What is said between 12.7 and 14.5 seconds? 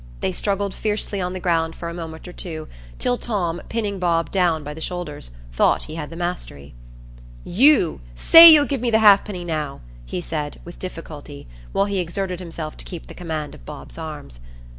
to keep the command of Bob's arms.